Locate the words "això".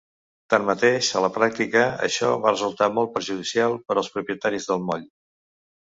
2.09-2.31